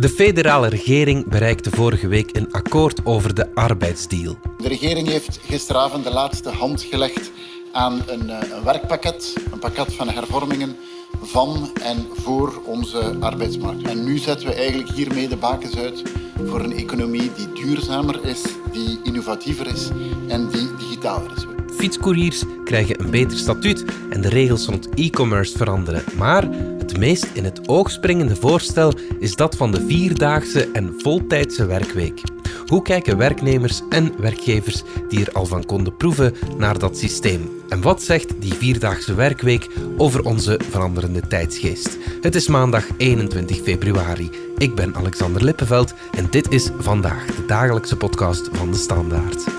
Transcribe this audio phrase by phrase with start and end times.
[0.00, 4.38] De federale regering bereikte vorige week een akkoord over de arbeidsdeal.
[4.58, 7.30] De regering heeft gisteravond de laatste hand gelegd
[7.72, 10.76] aan een, eh, een werkpakket, een pakket van hervormingen
[11.22, 13.82] van en voor onze arbeidsmarkt.
[13.82, 16.02] En nu zetten we eigenlijk hiermee de bakens uit
[16.46, 19.88] voor een economie die duurzamer is, die innovatiever is
[20.28, 21.46] en die digitaler is.
[21.76, 26.04] Fietscouriers krijgen een beter statuut en de regels rond e-commerce veranderen.
[26.16, 26.48] Maar
[26.90, 32.22] het meest in het oog springende voorstel is dat van de vierdaagse en voltijdse werkweek.
[32.66, 37.50] Hoe kijken werknemers en werkgevers die er al van konden proeven naar dat systeem?
[37.68, 41.98] En wat zegt die vierdaagse werkweek over onze veranderende tijdsgeest?
[42.20, 44.30] Het is maandag 21 februari.
[44.56, 49.49] Ik ben Alexander Lippenveld en dit is vandaag de dagelijkse podcast van de Standaard.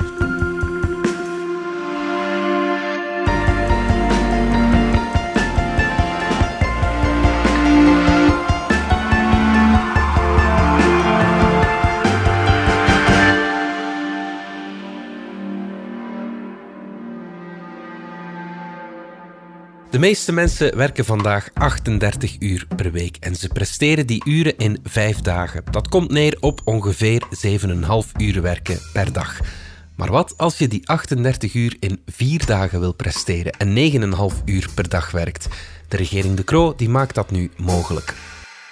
[20.01, 25.19] Meeste mensen werken vandaag 38 uur per week en ze presteren die uren in 5
[25.19, 25.63] dagen.
[25.71, 29.39] Dat komt neer op ongeveer 7,5 uur werken per dag.
[29.95, 34.69] Maar wat als je die 38 uur in 4 dagen wil presteren en 9,5 uur
[34.75, 35.47] per dag werkt?
[35.87, 38.13] De regering De Croo die maakt dat nu mogelijk.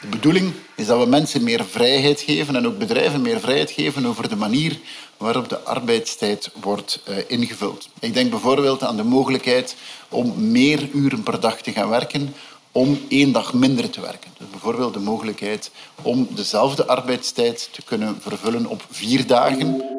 [0.02, 4.06] De bedoeling is dat we mensen meer vrijheid geven en ook bedrijven meer vrijheid geven
[4.06, 4.80] over de manier
[5.18, 7.90] waarop de arbeidstijd wordt uh, ingevuld.
[8.00, 9.76] Ik denk bijvoorbeeld aan de mogelijkheid
[10.10, 12.34] om meer uren per dag te gaan werken
[12.72, 14.32] om één dag minder te werken.
[14.38, 19.99] Dus bijvoorbeeld de mogelijkheid om dezelfde arbeidstijd te kunnen vervullen op vier dagen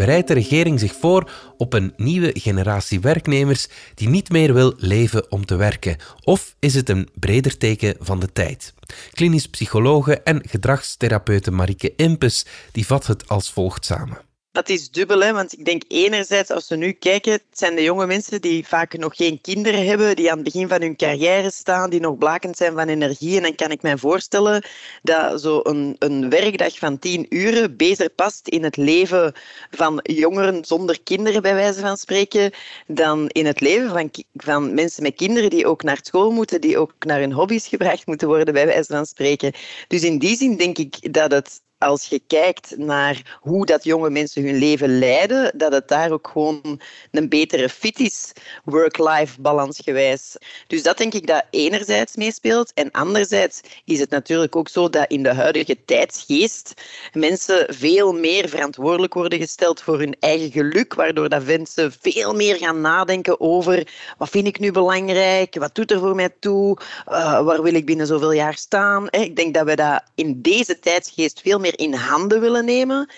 [0.00, 5.30] bereidt de regering zich voor op een nieuwe generatie werknemers die niet meer wil leven
[5.30, 5.96] om te werken?
[6.24, 8.74] Of is het een breder teken van de tijd?
[9.12, 14.29] Klinisch psychologe en gedragstherapeute Marike Impes die vat het als volgt samen.
[14.52, 15.32] Dat is dubbel, hè?
[15.32, 18.98] want ik denk enerzijds, als we nu kijken, het zijn de jonge mensen die vaak
[18.98, 22.56] nog geen kinderen hebben, die aan het begin van hun carrière staan, die nog blakend
[22.56, 23.36] zijn van energie.
[23.36, 24.64] En dan kan ik mij voorstellen
[25.02, 29.32] dat zo'n een, een werkdag van tien uren beter past in het leven
[29.70, 32.52] van jongeren zonder kinderen, bij wijze van spreken,
[32.86, 36.78] dan in het leven van, van mensen met kinderen die ook naar school moeten, die
[36.78, 39.52] ook naar hun hobby's gebracht moeten worden, bij wijze van spreken.
[39.88, 44.10] Dus in die zin denk ik dat het als je kijkt naar hoe dat jonge
[44.10, 46.80] mensen hun leven leiden, dat het daar ook gewoon
[47.10, 48.32] een betere fit is,
[48.64, 50.36] work-life balans gewijs.
[50.66, 52.72] Dus dat denk ik dat enerzijds meespeelt.
[52.74, 56.74] En anderzijds is het natuurlijk ook zo dat in de huidige tijdsgeest
[57.12, 62.56] mensen veel meer verantwoordelijk worden gesteld voor hun eigen geluk, waardoor dat mensen veel meer
[62.56, 63.86] gaan nadenken over
[64.18, 67.86] wat vind ik nu belangrijk, wat doet er voor mij toe, uh, waar wil ik
[67.86, 69.06] binnen zoveel jaar staan.
[69.10, 73.10] Ik denk dat we dat in deze tijdsgeest veel meer in handen willen nemen.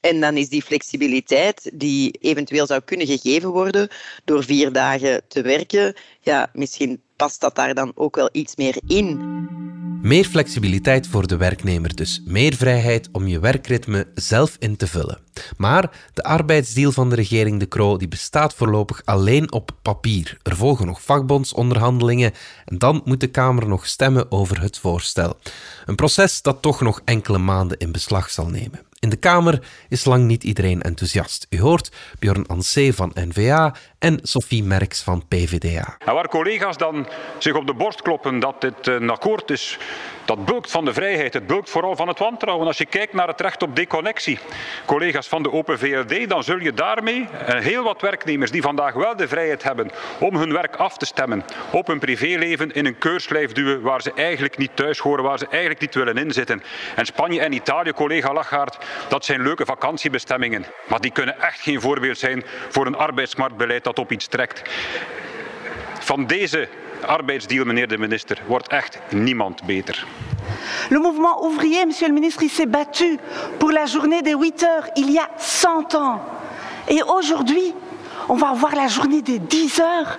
[0.00, 3.88] En dan is die flexibiliteit die eventueel zou kunnen gegeven worden
[4.24, 8.76] door vier dagen te werken, ja, misschien past dat daar dan ook wel iets meer
[8.86, 9.20] in.
[10.02, 12.22] Meer flexibiliteit voor de werknemer dus.
[12.24, 15.18] Meer vrijheid om je werkritme zelf in te vullen.
[15.56, 20.38] Maar de arbeidsdeal van de regering De Croo die bestaat voorlopig alleen op papier.
[20.42, 22.32] Er volgen nog vakbondsonderhandelingen
[22.64, 25.36] en dan moet de Kamer nog stemmen over het voorstel.
[25.84, 28.80] Een proces dat toch nog enkele maanden in beslag zal nemen.
[28.98, 31.46] In de Kamer is lang niet iedereen enthousiast.
[31.50, 35.96] U hoort Bjorn Ansee van NVA en Sophie Merks van PVDA.
[35.98, 37.06] En waar collega's dan
[37.38, 39.78] zich op de borst kloppen dat dit een akkoord is
[40.24, 42.66] dat bulkt van de vrijheid, het bulkt vooral van het wantrouwen.
[42.66, 44.38] Als je kijkt naar het recht op deconnectie,
[44.86, 49.16] collega's van de Open VLD, dan zul je daarmee heel wat werknemers die vandaag wel
[49.16, 49.90] de vrijheid hebben
[50.20, 54.12] om hun werk af te stemmen op hun privéleven in een keurslijf duwen waar ze
[54.14, 56.62] eigenlijk niet thuis horen, waar ze eigenlijk niet willen inzitten.
[56.96, 61.80] En Spanje en Italië, collega Lachaert, dat zijn leuke vakantiebestemmingen, maar die kunnen echt geen
[61.80, 64.62] voorbeeld zijn voor een arbeidsmarktbeleid dat op iets trekt.
[66.00, 66.68] Van deze
[67.06, 70.04] arbeidsdeal, meneer de minister, wordt echt niemand beter.
[70.88, 73.18] Le mouvement ouvrier, monsieur le ministre, s'est battu
[73.58, 76.20] pour la journée des 8 heures il y a 100 ans.
[76.86, 77.74] Et aujourd'hui,
[78.28, 80.18] on va avoir la journée des 10 heures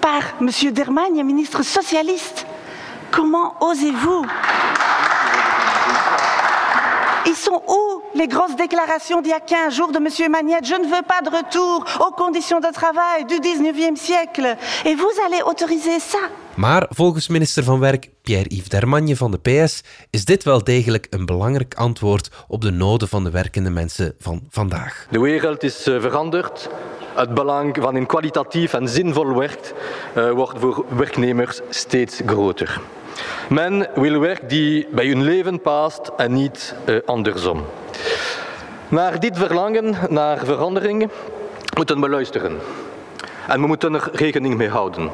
[0.00, 2.46] par monsieur Dermagne, ministre socialiste.
[3.10, 4.24] Comment osez-vous
[7.26, 10.30] Ils sont où les grosses déclarations d'il y a 15 jours de M.
[10.30, 14.56] Magnette Je ne veux pas de retour aux conditions de travail du 19e siècle.
[14.84, 16.18] Et vous allez autoriser ça
[16.54, 21.26] Maar volgens minister van Werk Pierre-Yves Dermagne van de PS is dit wel degelijk een
[21.26, 25.06] belangrijk antwoord op de noden van de werkende mensen van vandaag.
[25.10, 26.68] De wereld is eh, veranderd.
[27.20, 29.72] Het belang van een kwalitatief en zinvol werk
[30.16, 32.80] uh, wordt voor werknemers steeds groter.
[33.48, 37.64] Men wil werk die bij hun leven past en niet uh, andersom.
[38.88, 41.10] Naar dit verlangen naar verandering
[41.76, 42.58] moeten we luisteren.
[43.48, 45.10] En we moeten er rekening mee houden.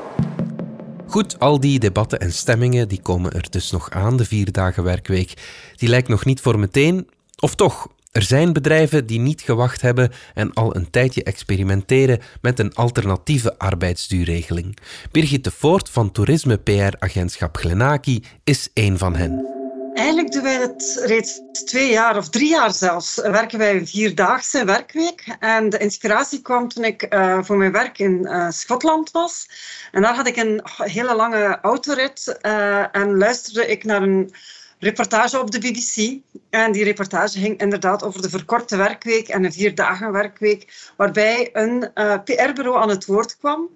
[1.06, 4.82] Goed, al die debatten en stemmingen die komen er dus nog aan, de vier dagen
[4.82, 5.32] werkweek.
[5.76, 7.08] Die lijkt nog niet voor meteen.
[7.40, 12.58] Of toch, er zijn bedrijven die niet gewacht hebben en al een tijdje experimenteren met
[12.58, 14.76] een alternatieve arbeidsduurregeling.
[15.12, 19.46] Birgit de Voort van toerisme PR-agentschap Glenaki is één van hen.
[19.94, 23.14] Eigenlijk doen wij het reeds twee jaar of drie jaar zelfs.
[23.14, 25.36] Werken wij een vierdaagse werkweek.
[25.40, 29.48] En de inspiratie kwam toen ik uh, voor mijn werk in uh, Schotland was.
[29.92, 34.34] En daar had ik een hele lange autorit uh, en luisterde ik naar een
[34.78, 36.20] reportage op de BBC.
[36.50, 41.90] En die reportage ging inderdaad over de verkorte werkweek en een vierdagen werkweek, waarbij een
[42.24, 43.68] PR-bureau aan het woord kwam.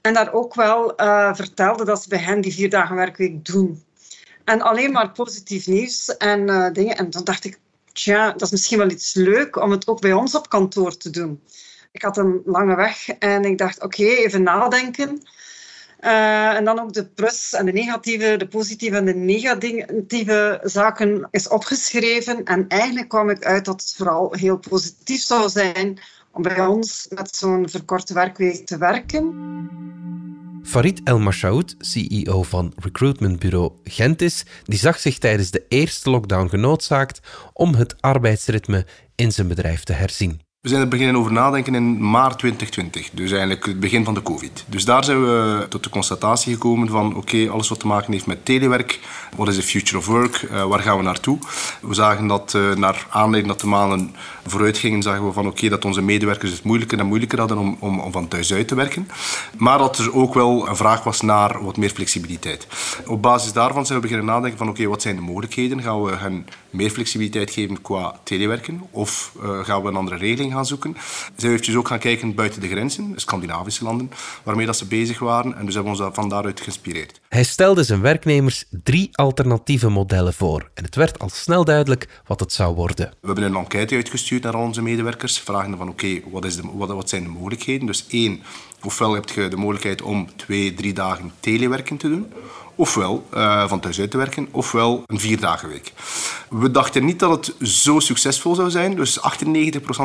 [0.00, 0.92] En daar ook wel
[1.34, 3.84] vertelde dat ze bij hen die vier dagen werkweek doen.
[4.46, 6.96] En alleen maar positief nieuws en uh, dingen.
[6.96, 7.58] En dan dacht ik,
[7.92, 11.10] tja, dat is misschien wel iets leuk om het ook bij ons op kantoor te
[11.10, 11.42] doen.
[11.92, 15.22] Ik had een lange weg en ik dacht, oké, even nadenken.
[16.06, 21.28] Uh, en dan ook de plus en de negatieve, de positieve en de negatieve zaken
[21.30, 22.44] is opgeschreven.
[22.44, 25.98] En eigenlijk kwam ik uit dat het vooral heel positief zou zijn
[26.32, 29.34] om bij ons met zo'n verkorte werkweek te werken.
[30.62, 37.20] Farid El Mashaoud, CEO van recruitmentbureau Gentis, die zag zich tijdens de eerste lockdown genoodzaakt
[37.52, 40.45] om het arbeidsritme in zijn bedrijf te herzien.
[40.66, 44.22] We zijn er beginnen over nadenken in maart 2020, dus eigenlijk het begin van de
[44.22, 44.64] COVID.
[44.66, 48.26] Dus daar zijn we tot de constatatie gekomen van oké, alles wat te maken heeft
[48.26, 49.00] met telewerk,
[49.36, 51.38] wat is de future of work, uh, waar gaan we naartoe?
[51.80, 54.14] We zagen dat uh, naar aanleiding dat de maanden
[54.46, 57.76] vooruit gingen, zagen we van oké, dat onze medewerkers het moeilijker en moeilijker hadden om,
[57.80, 59.08] om, om, van thuis uit te werken.
[59.56, 62.66] Maar dat er ook wel een vraag was naar wat meer flexibiliteit.
[63.06, 65.82] Op basis daarvan zijn we beginnen nadenken van oké, wat zijn de mogelijkheden?
[65.82, 70.52] Gaan we hen meer flexibiliteit geven qua telewerken of uh, gaan we een andere regeling
[70.56, 70.96] gaan zoeken.
[70.96, 74.10] Zijn we eventjes ook gaan kijken buiten de grenzen, Scandinavische landen,
[74.42, 75.56] waarmee dat ze bezig waren.
[75.56, 77.20] En dus hebben we ons van daaruit geïnspireerd.
[77.28, 80.70] Hij stelde zijn werknemers drie alternatieve modellen voor.
[80.74, 83.10] En het werd al snel duidelijk wat het zou worden.
[83.20, 86.88] We hebben een enquête uitgestuurd naar al onze medewerkers, vragende van oké, okay, wat, wat,
[86.88, 87.86] wat zijn de mogelijkheden?
[87.86, 88.42] Dus één,
[88.86, 92.32] ofwel heb je de mogelijkheid om twee, drie dagen telewerken te doen
[92.76, 95.92] ofwel uh, van thuis uit te werken, ofwel een vierdagenweek.
[96.48, 98.96] We dachten niet dat het zo succesvol zou zijn.
[98.96, 99.22] Dus 98%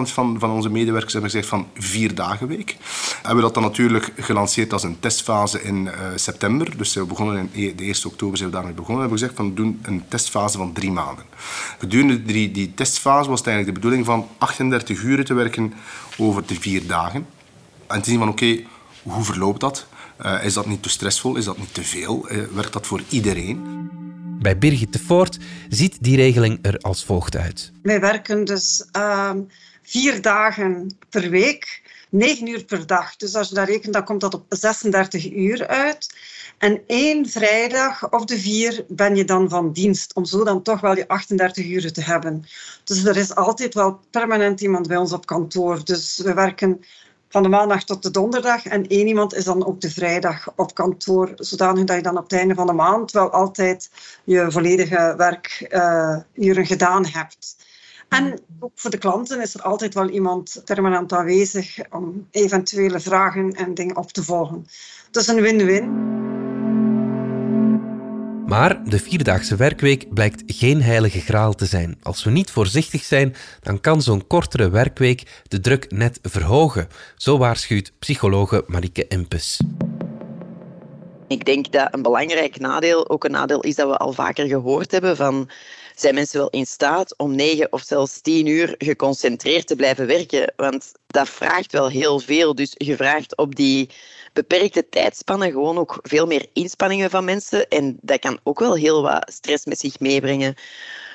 [0.02, 2.78] van, van onze medewerkers hebben gezegd van vier dagen week.
[3.16, 6.78] Hebben we dat dan natuurlijk gelanceerd als een testfase in uh, september.
[6.78, 9.04] Dus we begonnen in de 1 oktober zijn we daarmee begonnen.
[9.04, 11.26] We hebben gezegd van we doen een testfase van drie maanden.
[11.80, 15.74] Gedurende die, die testfase was het eigenlijk de bedoeling van 38 uur te werken
[16.18, 17.26] over de vier dagen.
[17.94, 18.68] En te zien van oké, okay,
[19.04, 19.86] hoe verloopt dat?
[20.22, 21.36] Uh, is dat niet te stressvol?
[21.36, 22.32] Is dat niet te veel?
[22.32, 23.90] Uh, werkt dat voor iedereen?
[24.42, 25.38] Bij Birgit de Voort
[25.70, 27.72] ziet die regeling er als volgt uit.
[27.82, 29.32] Wij werken dus uh,
[29.84, 33.16] vier dagen per week, negen uur per dag.
[33.16, 36.16] Dus als je dat rekent, dan komt dat op 36 uur uit.
[36.58, 40.82] En één vrijdag of de vier ben je dan van dienst, om zo dan toch
[40.82, 42.46] wel je 38 uur te hebben.
[42.84, 45.86] Dus er is altijd wel permanent iemand bij ons op kantoor.
[45.86, 46.82] Dus we werken
[47.32, 48.66] van de maandag tot de donderdag.
[48.66, 52.24] En één iemand is dan ook de vrijdag op kantoor, zodanig dat je dan op
[52.24, 53.90] het einde van de maand wel altijd
[54.24, 56.26] je volledige werkuren
[56.62, 57.56] uh, gedaan hebt.
[58.10, 63.52] En ook voor de klanten is er altijd wel iemand permanent aanwezig om eventuele vragen
[63.52, 64.66] en dingen op te volgen.
[65.12, 66.31] Dus een win-win.
[68.52, 71.98] Maar de vierdaagse werkweek blijkt geen heilige graal te zijn.
[72.04, 76.88] Als we niet voorzichtig zijn, dan kan zo'n kortere werkweek de druk net verhogen.
[77.16, 79.60] Zo waarschuwt psychologe Marike Empes.
[81.28, 84.92] Ik denk dat een belangrijk nadeel ook een nadeel is dat we al vaker gehoord
[84.92, 85.50] hebben van
[85.96, 90.54] zijn mensen wel in staat om negen of zelfs tien uur geconcentreerd te blijven werken?
[90.56, 92.56] Want dat vraagt wel heel veel.
[92.56, 93.90] Dus je vraagt op die
[94.34, 97.68] beperkte tijdspannen gewoon ook veel meer inspanningen van mensen.
[97.68, 100.56] En dat kan ook wel heel wat stress met zich meebrengen.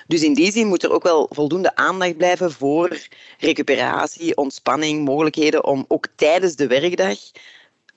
[0.07, 3.07] Dus in die zin moet er ook wel voldoende aandacht blijven voor
[3.39, 7.19] recuperatie, ontspanning, mogelijkheden om ook tijdens de werkdag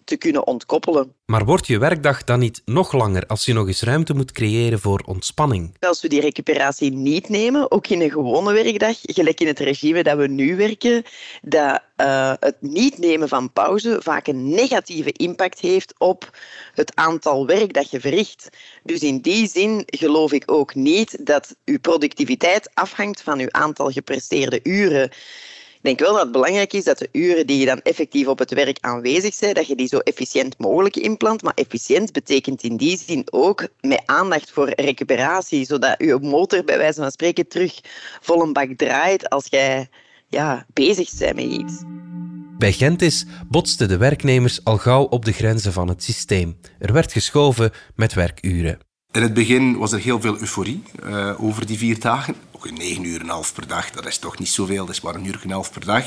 [0.09, 1.13] te kunnen ontkoppelen.
[1.25, 4.79] Maar wordt je werkdag dan niet nog langer als je nog eens ruimte moet creëren
[4.79, 5.75] voor ontspanning?
[5.79, 10.03] Als we die recuperatie niet nemen, ook in een gewone werkdag, gelijk in het regime
[10.03, 11.03] dat we nu werken,
[11.41, 16.37] dat uh, het niet nemen van pauze vaak een negatieve impact heeft op
[16.73, 18.49] het aantal werk dat je verricht.
[18.83, 23.89] Dus in die zin geloof ik ook niet dat uw productiviteit afhangt van uw aantal
[23.91, 25.11] gepresteerde uren
[25.81, 28.39] Ik denk wel dat het belangrijk is dat de uren die je dan effectief op
[28.39, 31.41] het werk aanwezig zijn, dat je die zo efficiënt mogelijk inplant.
[31.41, 36.77] Maar efficiënt betekent in die zin ook met aandacht voor recuperatie, zodat je motor bij
[36.77, 37.79] wijze van spreken terug
[38.21, 39.89] vol een bak draait als jij
[40.27, 41.83] ja, bezig bent met iets.
[42.57, 46.59] Bij Gentis botsten de werknemers al gauw op de grenzen van het systeem.
[46.79, 48.79] Er werd geschoven met werkuren.
[49.11, 52.35] In het begin was er heel veel euforie uh, over die vier dagen.
[52.59, 55.01] Ook een negen uur en half per dag, dat is toch niet zoveel, dat is
[55.01, 56.05] maar een uur en een half per dag.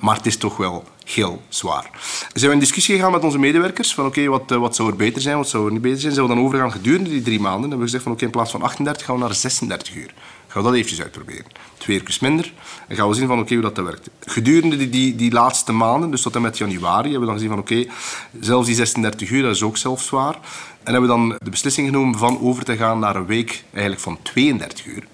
[0.00, 1.90] Maar het is toch wel heel zwaar.
[2.32, 4.96] We zijn in discussie gegaan met onze medewerkers van oké, wat, uh, wat zou er
[4.96, 6.12] beter zijn, wat zou er niet beter zijn.
[6.12, 7.62] Zijn we dan overgaan gedurende die drie maanden.
[7.62, 10.14] En hebben we gezegd van oké, in plaats van 38 gaan we naar 36 uur.
[10.46, 11.46] Gaan we dat eventjes uitproberen.
[11.78, 12.52] Twee uur minder.
[12.88, 14.08] En gaan we zien van oké, hoe dat werkt.
[14.20, 17.58] Gedurende die, die, laatste maanden, dus tot en met januari, hebben we dan gezien van
[17.58, 17.86] oké,
[18.40, 20.34] zelfs die 36 uur, dat is ook zelf zwaar.
[20.82, 24.02] En hebben we dan de beslissing genomen van over te gaan naar een week eigenlijk
[24.02, 25.06] van 32 uur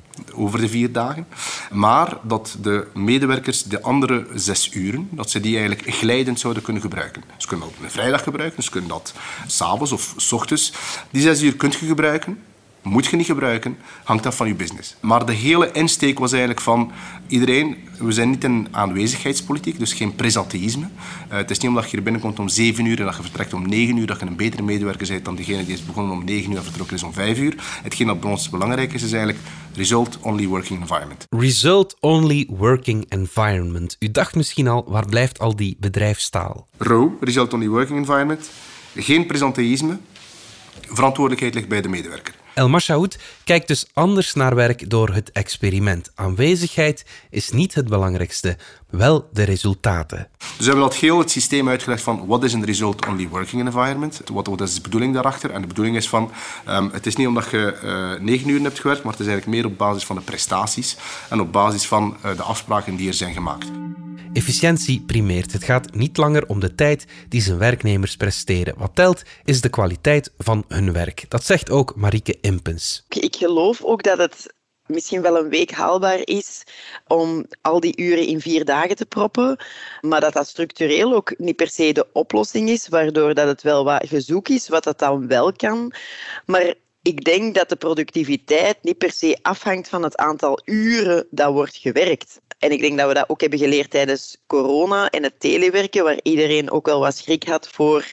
[0.42, 1.26] over de vier dagen.
[1.70, 6.82] Maar dat de medewerkers de andere zes uren, dat ze die eigenlijk glijdend zouden kunnen
[6.82, 7.22] gebruiken.
[7.36, 9.14] Ze kunnen dat op een vrijdag gebruiken, ze kunnen dat
[9.46, 10.72] s'avonds of s ochtends.
[11.10, 12.38] Die zes uur kunt je gebruiken,
[12.82, 14.96] moet je niet gebruiken, hangt af van je business.
[15.00, 16.92] Maar de hele insteek was eigenlijk van
[17.26, 20.84] iedereen, we zijn niet in aanwezigheidspolitiek, dus geen presenteïsme.
[20.84, 23.54] Uh, het is niet omdat je hier binnenkomt om 7 uur en dat je vertrekt
[23.54, 26.24] om 9 uur, dat je een betere medewerker bent dan degene die is begonnen om
[26.24, 27.54] 9 uur en vertrokken is om 5 uur.
[27.82, 31.26] Hetgeen dat bij ons belangrijk is, is eigenlijk result-only working environment.
[31.28, 33.96] Result-only working environment.
[33.98, 36.68] U dacht misschien al, waar blijft al die bedrijfstaal?
[36.76, 38.50] ROW, result-only working environment.
[38.94, 39.98] Geen presenteïsme.
[40.88, 42.34] Verantwoordelijkheid ligt bij de medewerker.
[42.54, 46.10] El Mashaoud kijkt dus anders naar werk door het experiment.
[46.14, 48.56] Aanwezigheid is niet het belangrijkste,
[48.90, 50.28] wel de resultaten.
[50.38, 54.20] Dus we hebben dat heel het systeem uitgelegd van wat is een result-only working environment,
[54.32, 55.50] wat, wat is de bedoeling daarachter.
[55.50, 56.30] En de bedoeling is van,
[56.68, 59.56] um, het is niet omdat je uh, negen uur hebt gewerkt, maar het is eigenlijk
[59.56, 60.96] meer op basis van de prestaties
[61.28, 63.70] en op basis van uh, de afspraken die er zijn gemaakt.
[64.32, 65.52] Efficiëntie primeert.
[65.52, 68.74] Het gaat niet langer om de tijd die zijn werknemers presteren.
[68.76, 71.24] Wat telt is de kwaliteit van hun werk.
[71.28, 73.04] Dat zegt ook Marieke Impens.
[73.08, 74.54] Ik geloof ook dat het
[74.86, 76.62] misschien wel een week haalbaar is
[77.06, 79.56] om al die uren in vier dagen te proppen,
[80.00, 83.84] maar dat dat structureel ook niet per se de oplossing is, waardoor dat het wel
[83.84, 85.92] wat gezoek is, wat dat dan wel kan.
[86.46, 91.52] Maar ik denk dat de productiviteit niet per se afhangt van het aantal uren dat
[91.52, 92.40] wordt gewerkt.
[92.58, 96.20] En ik denk dat we dat ook hebben geleerd tijdens corona en het telewerken, waar
[96.22, 98.12] iedereen ook wel wat schrik had voor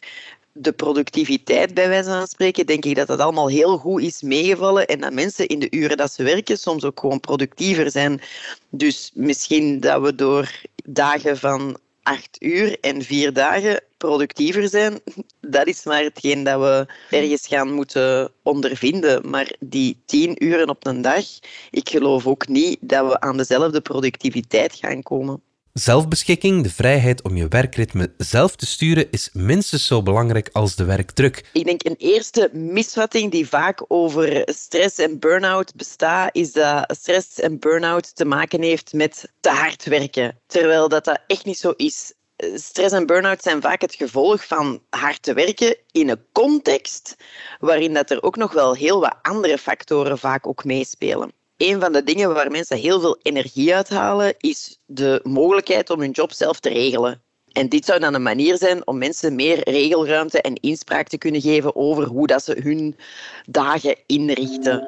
[0.61, 4.87] de productiviteit, bij wijze van spreken, denk ik dat dat allemaal heel goed is meegevallen
[4.87, 8.21] en dat mensen in de uren dat ze werken soms ook gewoon productiever zijn.
[8.69, 14.99] Dus misschien dat we door dagen van acht uur en vier dagen productiever zijn,
[15.55, 19.29] dat is maar hetgeen dat we ergens gaan moeten ondervinden.
[19.29, 21.25] Maar die tien uren op een dag,
[21.71, 25.41] ik geloof ook niet dat we aan dezelfde productiviteit gaan komen.
[25.73, 30.83] Zelfbeschikking, de vrijheid om je werkritme zelf te sturen, is minstens zo belangrijk als de
[30.83, 31.49] werkdruk.
[31.53, 37.39] Ik denk een eerste misvatting die vaak over stress en burn-out bestaat, is dat stress
[37.39, 40.39] en burn-out te maken heeft met te hard werken.
[40.47, 42.13] Terwijl dat, dat echt niet zo is.
[42.55, 47.15] Stress en burn-out zijn vaak het gevolg van hard te werken in een context
[47.59, 51.91] waarin dat er ook nog wel heel wat andere factoren vaak ook meespelen een van
[51.91, 56.59] de dingen waar mensen heel veel energie uithalen, is de mogelijkheid om hun job zelf
[56.59, 57.21] te regelen.
[57.51, 61.41] En dit zou dan een manier zijn om mensen meer regelruimte en inspraak te kunnen
[61.41, 62.95] geven over hoe dat ze hun
[63.45, 64.87] dagen inrichten.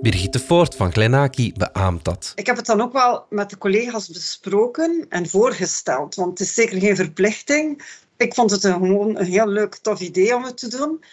[0.00, 2.32] Birgitte Voort van Glenaki beaamt dat.
[2.34, 6.54] Ik heb het dan ook wel met de collega's besproken en voorgesteld, want het is
[6.54, 7.82] zeker geen verplichting.
[8.16, 11.04] Ik vond het een, gewoon een heel leuk, tof idee om het te doen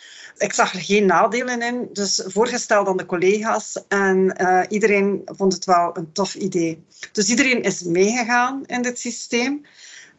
[0.42, 3.84] ik zag er geen nadelen in, dus voorgesteld aan de collega's.
[3.88, 6.84] En uh, iedereen vond het wel een tof idee.
[7.12, 9.66] Dus iedereen is meegegaan in dit systeem.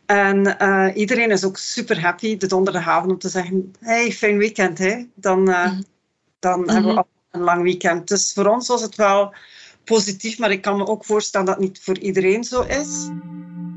[0.07, 4.79] En uh, iedereen is ook super happy de donderdagavond om te zeggen: Hey, fijn weekend.
[4.79, 5.05] Hè?
[5.15, 5.85] Dan, uh, mm.
[6.39, 6.75] dan mm -hmm.
[6.75, 7.07] hebben we mhm.
[7.31, 8.09] een lang weekend.
[8.09, 9.35] Dus voor ons was het wel
[9.85, 13.09] positief, maar ik kan me ook voorstellen dat het niet voor iedereen zo is.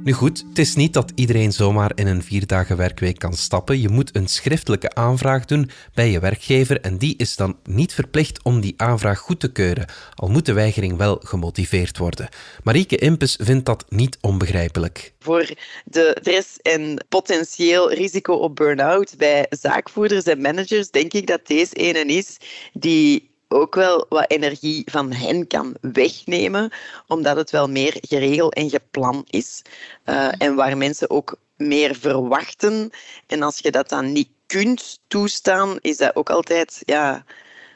[0.05, 3.81] Nu goed, het is niet dat iedereen zomaar in een vierdagen werkweek kan stappen.
[3.81, 8.43] Je moet een schriftelijke aanvraag doen bij je werkgever en die is dan niet verplicht
[8.43, 9.85] om die aanvraag goed te keuren,
[10.15, 12.29] al moet de weigering wel gemotiveerd worden.
[12.63, 15.13] Marieke Impes vindt dat niet onbegrijpelijk.
[15.19, 15.49] Voor
[15.85, 21.75] de stress en potentieel risico op burn-out bij zaakvoerders en managers denk ik dat deze
[21.75, 22.37] ene is
[22.73, 26.71] die ook wel wat energie van hen kan wegnemen,
[27.07, 29.61] omdat het wel meer geregeld en gepland is.
[30.05, 32.89] Uh, en waar mensen ook meer verwachten.
[33.27, 37.23] En als je dat dan niet kunt toestaan, is dat ook altijd ja,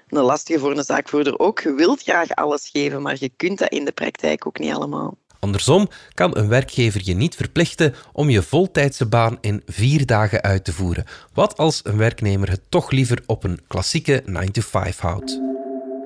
[0.09, 1.59] een lastige voor een zaakvoerder ook.
[1.59, 5.17] Je wilt graag alles geven, maar je kunt dat in de praktijk ook niet allemaal.
[5.39, 10.65] Andersom kan een werkgever je niet verplichten om je voltijdse baan in vier dagen uit
[10.65, 11.05] te voeren.
[11.33, 15.58] Wat als een werknemer het toch liever op een klassieke 9-to-5 houdt?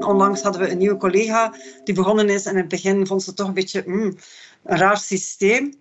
[0.04, 3.30] Onlangs hadden we een nieuwe collega die begonnen is en in het begin vond ze
[3.30, 4.18] het toch een beetje mm,
[4.64, 5.74] een raar systeem.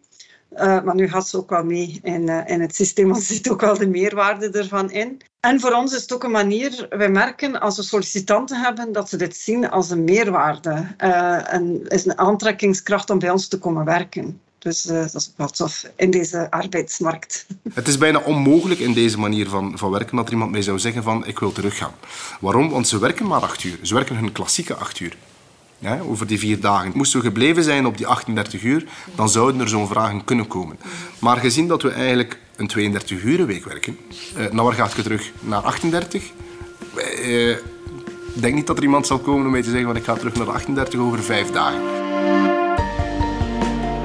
[0.57, 3.35] Uh, maar nu gaat ze ook wel mee in, uh, in het systeem, want ze
[3.35, 5.21] ziet ook wel de meerwaarde ervan in.
[5.41, 9.09] En voor ons is het ook een manier, wij merken als we sollicitanten hebben, dat
[9.09, 10.87] ze dit zien als een meerwaarde.
[10.99, 14.41] Uh, en is een aantrekkingskracht om bij ons te komen werken.
[14.63, 17.47] Dus uh, dat is wel tof in deze arbeidsmarkt.
[17.75, 20.79] Het is bijna onmogelijk in deze manier van, van werken dat er iemand mij zou
[20.79, 21.95] zeggen van ik wil teruggaan.
[22.41, 22.71] Waarom?
[22.71, 23.79] Want ze werken maar acht uur.
[23.83, 25.17] Ze werken hun klassieke acht uur.
[25.79, 26.93] Ja, over die vier dagen.
[26.95, 30.79] Moesten we gebleven zijn op die 38 uur, dan zouden er zo'n vragen kunnen komen.
[31.19, 33.97] Maar gezien dat we eigenlijk een 32 uur week werken,
[34.37, 35.31] eh, nou waar gaat je terug?
[35.41, 36.31] Naar 38?
[36.97, 37.61] Eh, ik
[38.35, 40.35] denk niet dat er iemand zal komen om mij te zeggen van ik ga terug
[40.35, 42.02] naar de 38 over vijf dagen.